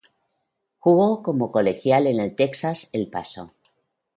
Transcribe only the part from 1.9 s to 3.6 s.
en Texas-El Paso.